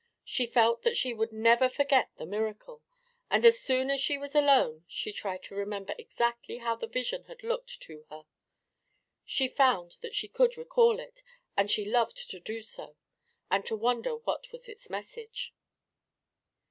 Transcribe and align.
She 0.25 0.47
felt 0.47 0.81
that 0.81 0.97
she 0.97 1.13
would 1.13 1.31
never 1.31 1.69
forget 1.69 2.09
the 2.17 2.25
miracle, 2.25 2.81
and 3.29 3.45
as 3.45 3.59
soon 3.59 3.91
as 3.91 3.99
she 4.01 4.17
was 4.17 4.33
alone 4.33 4.83
she 4.87 5.13
tried 5.13 5.43
to 5.43 5.53
remember 5.55 5.93
exactly 5.99 6.57
how 6.57 6.75
the 6.75 6.87
vision 6.87 7.25
had 7.25 7.43
looked 7.43 7.79
to 7.83 8.03
her. 8.09 8.25
She 9.25 9.47
found 9.47 9.97
that 10.01 10.15
she 10.15 10.27
could 10.27 10.57
recall 10.57 10.99
it, 10.99 11.21
and 11.55 11.69
she 11.69 11.85
loved 11.85 12.31
to 12.31 12.39
do 12.39 12.63
so, 12.63 12.95
and 13.51 13.63
to 13.67 13.75
wonder 13.75 14.15
what 14.15 14.51
was 14.51 14.67
its 14.67 14.89
message. 14.89 15.53